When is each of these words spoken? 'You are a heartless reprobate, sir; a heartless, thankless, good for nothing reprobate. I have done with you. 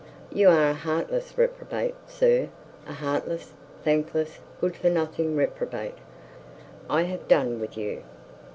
'You 0.33 0.49
are 0.49 0.67
a 0.71 0.73
heartless 0.73 1.37
reprobate, 1.37 1.93
sir; 2.07 2.49
a 2.87 2.93
heartless, 2.93 3.53
thankless, 3.83 4.39
good 4.59 4.75
for 4.75 4.89
nothing 4.89 5.35
reprobate. 5.35 5.99
I 6.89 7.03
have 7.03 7.27
done 7.27 7.59
with 7.59 7.77
you. 7.77 8.01